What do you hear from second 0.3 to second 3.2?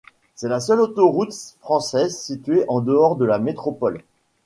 C'est la seule autoroute française située en dehors